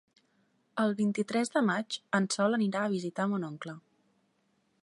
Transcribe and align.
El 0.83 0.95
vint-i-tres 1.01 1.53
de 1.57 1.63
maig 1.69 1.99
en 2.21 2.27
Sol 2.37 2.59
anirà 2.61 2.85
a 2.87 2.93
visitar 2.97 3.29
mon 3.35 3.47
oncle. 3.51 3.81